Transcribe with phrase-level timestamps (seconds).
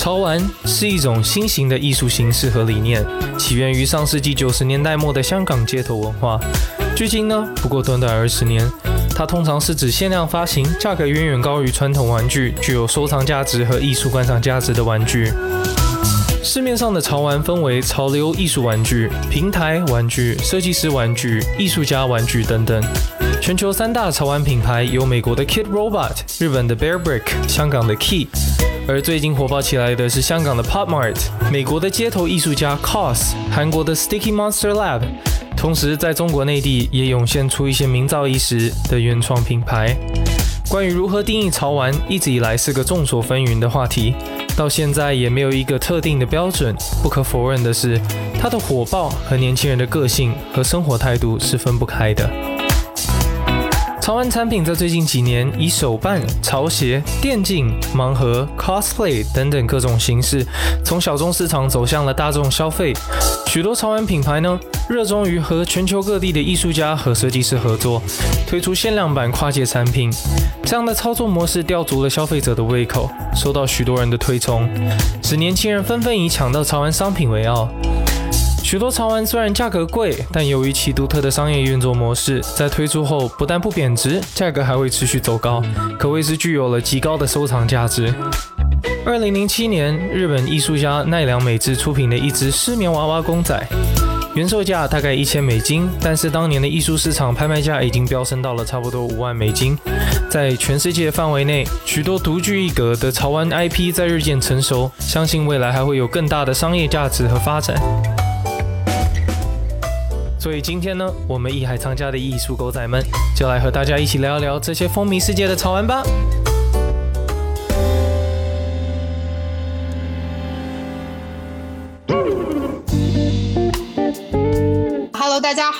[0.00, 3.04] 潮玩是一种新型的艺术形式和理念，
[3.38, 6.40] 起源于上世纪九十年代末的香港街头文化。
[6.96, 8.66] 距今呢，不过短短二十年。
[9.14, 15.30] 它通常是指限量发行、价格远远高于传统玩具、具有收藏价值和艺术观赏价值的玩具。
[16.42, 22.82] 市面上的潮玩分为潮流艺术玩具、平台玩具、设计师玩具、艺术家玩具等等。
[23.42, 28.28] 全球三大潮玩品牌有美国的 Kid Robot、日本的 Bear Brick、香港的 Key。
[28.90, 31.16] 而最近火爆起来的是香港的 Pop Mart、
[31.48, 35.02] 美国的街头艺术家 Cos、韩国的 Sticky Monster Lab。
[35.56, 39.96] 同时，在中国内地也涌现出一些名噪一时的原创品牌。
[40.68, 44.12] 关于如何定义潮玩，一直以来是个众说纷纭的话题，
[44.56, 46.74] 到现在也没有一个特定的标准。
[47.00, 47.96] 不可否认的是，
[48.40, 52.28] 它的火爆和年轻人的个性和生活态度是分不开的。
[54.00, 60.44] 潮玩产品在最近几年以手办、潮鞋、电竞、盲盒、cosplay 等等各种形式，
[60.82, 62.94] 从小众市场走向了大众消费。
[63.46, 64.58] 许多潮玩品牌呢，
[64.88, 68.02] 热衷于和全球各地的艺术家和设计师合作，
[68.48, 70.10] 推出限量版跨界产品。
[70.64, 74.68] 这样的操作模式吊足了消费者的胃口，受到许多人的推崇，
[75.22, 77.68] 使年轻人纷纷以抢到潮玩商品为傲。
[78.70, 85.60] 许多潮玩虽然价格贵，但由于其独特的商业运作模式，在推出后不但不贬值，价格还会持续走高，
[85.98, 88.14] 可谓是具有了极高的收藏价值。
[89.04, 93.60] 二零零七年，日本艺术家奈良美智出品的一只失眠娃娃公仔，
[94.36, 99.76] 原售价大概一千美金，但是当年的艺术市场拍卖价已经飙升到了差不多五万美金。
[100.30, 107.74] 在全世界范围内，许多独具一格的潮玩 IP 在日渐成熟，相信未来还会有更大的商业价值和发展。
[110.40, 113.04] 所以今天呢，我们艺海藏家的艺术狗仔们
[113.36, 116.02] 就来和大家一起聊一聊这些风靡世界的潮玩吧。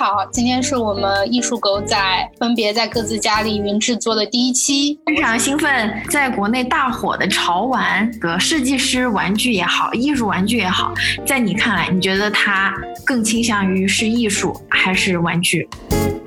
[0.00, 1.94] 好，今天是我们艺术狗仔
[2.38, 6.02] 分别在各自家里云制作的第一期，非常兴奋。
[6.08, 10.94] 在国内大火的潮玩的设计师玩具也好，艺术玩具也好，
[11.26, 12.74] 在你看来，你觉得它
[13.04, 15.68] 更倾向于是艺术还是玩具？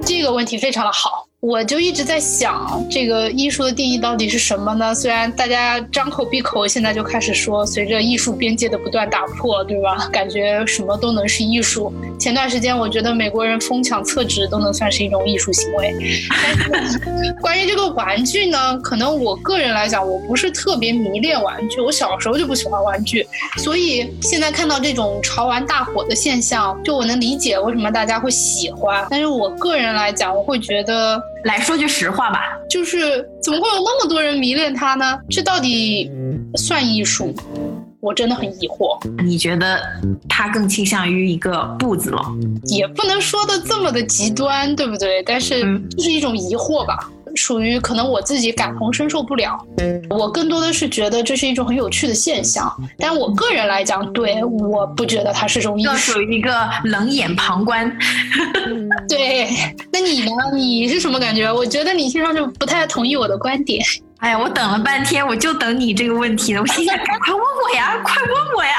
[0.06, 1.28] 这个问题非常的好。
[1.43, 4.95] 我就一直在想，这个艺术的定义到底是什么呢？
[4.95, 10.07] 虽然大家张口闭口现在就开始说，随着艺术边界的不断打破，对吧？
[10.09, 11.93] 感觉什么都能是艺术。
[12.17, 15.93] 前段时间我觉得美国人疯抢厕纸都能算是一种艺术行为。
[17.41, 23.27] 关于这个玩具呢，可能我个人来讲，我不是特别迷恋玩具，我小时候就不喜欢玩具，
[23.57, 29.05] 所以现在看到这种潮玩大火的现象，就我能理解为什么大家会喜欢。
[29.09, 31.21] 但是我个人来讲，我会觉得。
[31.43, 32.39] 来说句实话吧，
[32.69, 35.19] 就是怎么会有那么多人迷恋他呢？
[35.29, 36.09] 这到底
[36.55, 37.33] 算艺术？
[37.99, 38.99] 我真的很疑惑。
[39.23, 39.81] 你觉得
[40.27, 42.33] 他更倾向于一个不”字吗？
[42.65, 45.23] 也不能说的这么的极端，对不对？
[45.23, 47.09] 但是就是一种疑惑吧。
[47.35, 49.57] 属于可能我自己感同身受不了，
[50.09, 52.71] 我更多的是觉得这是一种很有趣的现象。
[52.97, 57.91] 但我个人来讲，对我不觉得它是种艺术，属于一个冷眼旁观。
[59.09, 59.47] 对，
[59.91, 60.31] 那你呢？
[60.53, 61.51] 你是什么感觉？
[61.51, 63.83] 我觉得你听上去不太同意我的观点。
[64.23, 66.61] 哎呀，我等了半天，我就等你这个问题了。
[66.61, 68.72] 我心想，赶快问我呀，快问我呀！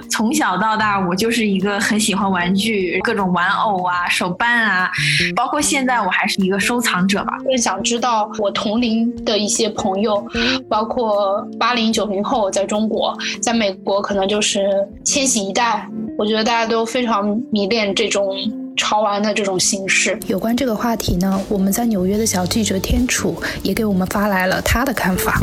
[0.08, 4.90] 从小到大，我就是一个很喜欢玩具，各种玩偶啊、手办啊，
[5.36, 7.36] 包括现在我还是一个收藏者吧。
[7.44, 10.26] 更想知道我同龄的一些朋友，
[10.70, 15.86] 包括八零九零后，在中国，在美国可能就是千禧一代。
[16.16, 18.34] 我觉得大家都非常迷恋这种。
[18.78, 25.38] 潮玩的这种形式，有关这个话题呢，我们在纽约的小记者天楚也给我们发来了他的看法。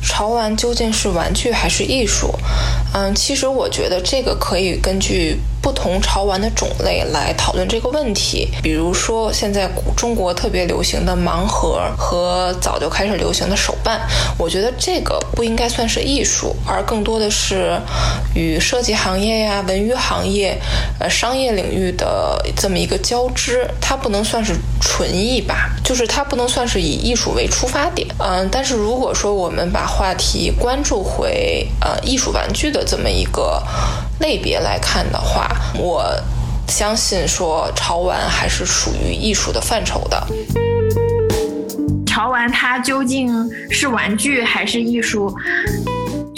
[0.00, 2.30] 潮玩究竟是玩具还是艺术？
[2.94, 5.36] 嗯，其实我觉得这个可以根据。
[5.60, 14.00] 不同潮玩的种类来讨论这个问题，比如说现在中国特别流行的盲盒和早就开始流行的手办，
[14.38, 17.78] 我觉得这个不应该算是艺术，而更多的是
[18.34, 20.58] 与设计行业呀、文娱行业、
[21.00, 28.06] 呃商业领域的这么一个交织，它不能算是纯艺吧，就是它不能算是以艺术为出发点。
[28.18, 33.62] 嗯，但是如果说我们把话题关注回呃艺术玩具的这么一个。
[34.20, 35.48] 类别来看的话，
[35.78, 36.04] 我
[36.68, 40.26] 相信说潮玩还是属于艺术的范畴的。
[42.06, 45.32] 潮玩它究竟是玩具还是艺术？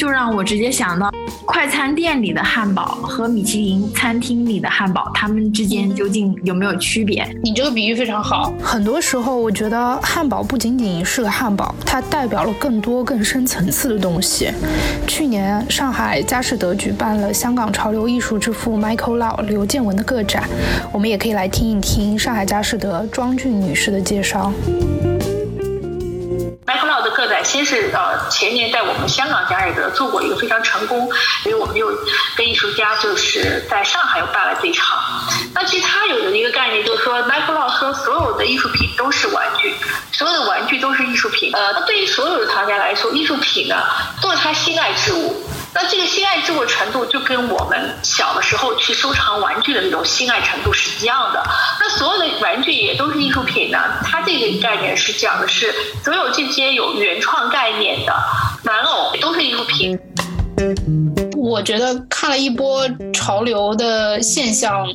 [0.00, 1.12] 就让我直接想到，
[1.44, 7.22] 快餐店里的汉堡和米其林餐厅里的汉堡，它们之间究竟有没有区别？
[7.42, 8.50] 你这个比喻非常好。
[8.62, 14.50] 很多时候，我觉得汉堡不仅仅是个汉堡，它代表了更多更深层次的东西。
[15.06, 20.48] 去年上海佳士得举办了香港潮流艺术之父 Michael Lau 刘建文的个展，
[20.92, 24.50] 我们也可以来听一听上海佳士得庄俊女士的介绍。
[26.64, 26.88] Michael
[27.20, 31.10] 乐仔，先是呃前年在我们香港佳士得做过一个非常成功，
[31.42, 31.88] 所以我们又
[32.34, 34.98] 跟艺术家就是在上海又办了这场。
[35.54, 39.74] 那其实他有的一个概念就是说麦克劳说所有的艺术品都是玩具，
[40.12, 41.52] 所有的玩具都是艺术品。
[41.54, 43.76] 呃，那对于所有的藏家来说，艺术品呢
[44.22, 45.44] 都是他心爱之物。
[45.72, 51.42] 那这个心这个程度就跟我们小的时候去收藏玩具的那种心爱程度是一样的。
[51.80, 53.78] 那所有的玩具也都是艺术品呢？
[54.04, 58.14] 它这个概念是讲的是所有这些有原创概念的
[58.64, 59.98] 玩偶都是艺术品。
[61.36, 64.86] 我觉得看了一波潮流的现象。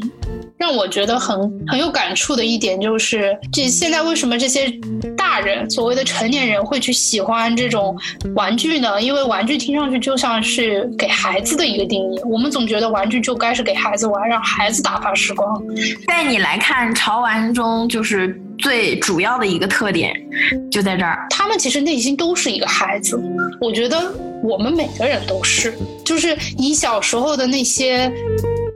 [0.58, 1.38] 让我觉得很
[1.68, 4.72] 很有感触的一点就是，这现在为什么这些
[5.36, 7.94] 大人所谓的成年人会去喜欢这种
[8.36, 9.02] 玩具呢？
[9.02, 15.62] 因为玩具听上去就像是给孩子的一个定义，我们总觉得玩具就该是给孩子玩，让孩子打发时光。
[16.08, 20.16] 在你来看，潮玩中就是最主要的一个特点
[20.72, 23.22] 就在这儿，他们其实内心都是一个孩子。
[23.60, 24.10] 我觉得
[24.42, 25.74] 我们每个人都是，
[26.06, 28.10] 就是你小时候的那些。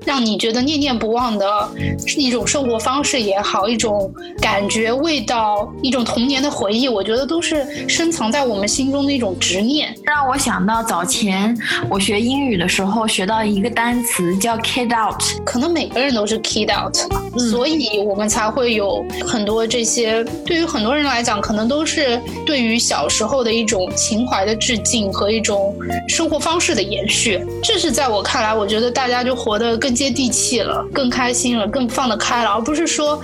[0.10, 1.70] 让你觉得念念不忘的
[2.18, 4.12] 一种生活方式也好，一种
[4.42, 9.96] 感觉、味道，一种童年的回忆，我觉得都是深藏在我们心中的一种执念。
[10.04, 11.56] 让我想到早前
[11.88, 16.96] 我学英语的时候学到一个单词叫 “kid out”，可能每个人都是 kid out，
[17.38, 20.24] 所以我们才会有很多这些。
[20.44, 25.76] 对于很多人来讲，可能都是对于小时候的一种情怀的致敬和一种
[26.08, 27.40] 生活方式的延续。
[27.62, 30.00] 这是在我看来，我觉得大家就活得更。
[30.00, 33.22] 接地气了，更开心了，更放得开了，而不是说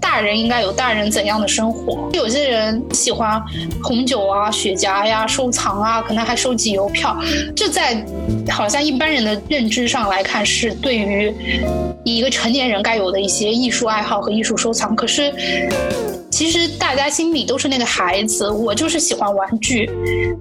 [0.00, 2.10] 大人应该有大人怎样的生活。
[2.12, 3.40] 有些人喜欢
[3.80, 7.16] 红酒啊、雪茄呀、收藏啊，可能还收集邮票。
[7.54, 8.04] 这在
[8.50, 11.32] 好像一般人的认知上来看，是对于
[12.02, 14.96] 一个成年人该有的一些艺术爱好和艺术收藏。
[14.96, 15.32] 可是，
[16.30, 19.90] 其实大家心里都是那个孩子，我就是喜欢玩具，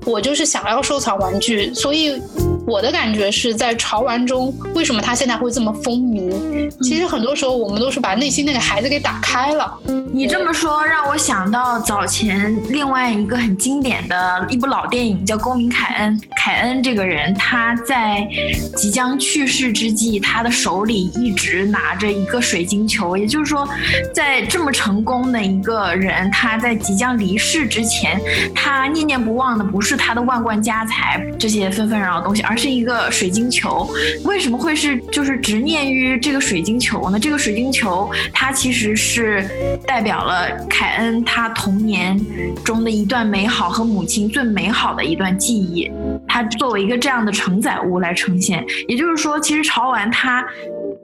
[0.06, 2.22] 我就是想要收藏玩具，所以。
[2.68, 6.70] 我的感觉是在潮玩中，为什么他现在会这么风靡？
[6.82, 9.80] 其实很多时候我们都是把内心那个孩子给打开了。
[10.12, 16.20] 你这么说让我想到早前另外一个很经典的一部老电影，叫《公民凯恩》。
[16.36, 18.28] 凯恩这个人，他在
[18.76, 23.16] 即将去世之际，他的手里一直拿着一个水晶球。
[23.16, 23.68] 也就是说，
[24.14, 28.20] 在这么成功的一个人，他在即将离世之前，
[28.54, 33.88] 他念念不忘的不是他的万贯家财这些纷纷扰扰东西，而是一个水晶球，
[34.24, 37.20] 为什么会是就是执念于这个水晶球呢？
[37.20, 39.48] 这个水晶球它其实是
[39.86, 42.20] 代表了凯恩他童年
[42.66, 45.92] 中的一段美好和母亲最美好的一段记忆，
[46.28, 48.66] 它作为一个这样的承载物来呈现。
[48.88, 50.46] 也就是说，其实潮玩它。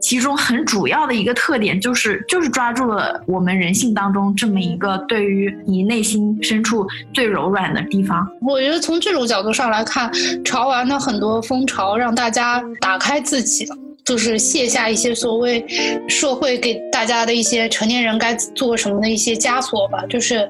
[0.03, 8.27] 其中很主要的一个特点就是，就是抓住了我们人性当中这么一个对于你内心深处最柔软的地方。
[8.41, 10.11] 我觉得从这种角度上来看，
[10.43, 13.65] 潮玩的很多风潮让大家打开自己。
[14.05, 15.65] 就是卸下一些所谓
[16.07, 20.47] 社会给大家的一些成年人该做什么的一些枷锁吧，就是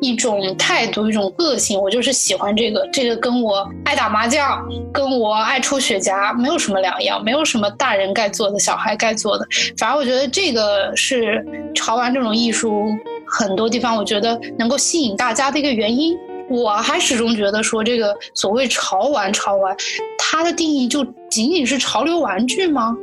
[0.00, 1.80] 一种态度，一种个性。
[1.80, 9.46] 我就是喜欢这个，这个跟我爱打麻将，跟我爱抽雪茄没有什么两样，没有什么大人该做的，小孩该做的。
[9.78, 11.44] 反而我觉得这个是
[11.74, 12.84] 潮玩这种艺术
[13.26, 16.14] 很多地方，我觉得能够吸引大家的一个原因。
[16.48, 19.76] 我还始终觉得说，这个所谓潮玩，潮玩，
[20.18, 22.96] 它的定义就仅仅是潮流玩具吗？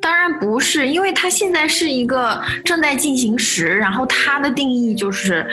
[0.00, 5.44] 当然不是，因为它现在是一个正在进行时，然后它的定义就是，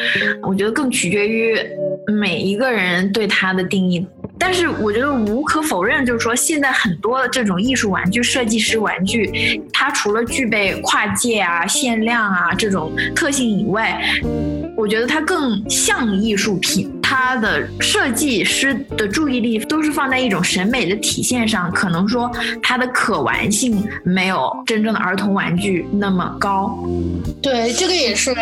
[0.44, 1.58] 我觉得更取决于
[2.06, 4.06] 每一个人对它的定义。
[4.38, 14.00] 但是我觉得无可否认，就是说现在很多的这种艺术玩具、设计师玩具，它除了具备跨界啊、限量啊这种特性以外，
[14.78, 16.92] 我觉得它更像艺术品。
[17.16, 22.32] 它的设计师的注意力都是放在一种审美的体现上，可能说
[22.64, 26.76] 它的可玩性没有真正的儿童玩具那么高。
[27.40, 28.36] 对，这个也是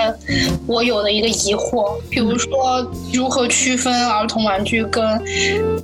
[0.65, 1.99] 我有的一个疑惑。
[2.09, 5.03] 比如说，如何区分儿童玩具跟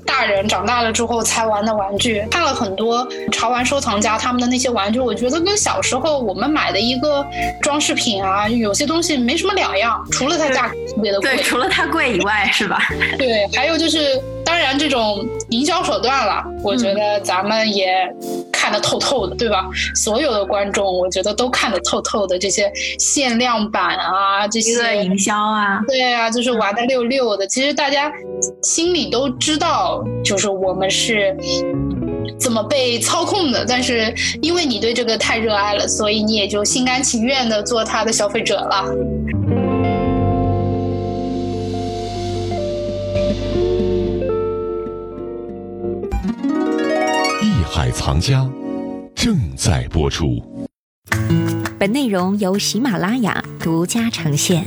[0.05, 2.25] 大人长大了之后才玩的玩具？
[2.31, 7.27] 看了很多潮玩收藏家他们的那些玩具，我觉得跟小时候我们买的一个
[7.61, 11.35] 装饰品啊，有些东西没什么两样，除了它价格特别的贵。
[11.35, 12.76] 对，除了它贵以外，是吧？
[13.17, 14.21] 对，还有就是。
[14.43, 17.87] 当当然这种营销手段了，我觉得咱们也
[18.51, 19.67] 看得透透的，对吧？
[19.93, 22.39] 所有的观众，我觉得都看得透透的。
[22.39, 27.45] 这些限量版啊，这些营销啊，对啊，就是玩的溜溜的。
[27.45, 28.11] 其实大家
[28.63, 31.37] 心里都知道，就是我们是。
[32.39, 33.65] 怎么被操控的？
[33.67, 38.85] 但是因为你对这个太热爱了，所以你也就心甘情愿的做他的消费者了。
[47.41, 48.49] 艺海藏家
[49.15, 50.41] 正在播出。
[51.79, 54.65] 本内容由喜马拉雅独家呈现。